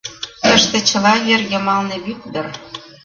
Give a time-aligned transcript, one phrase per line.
[0.47, 2.47] Тыште чыла вер йымалне вӱд дыр.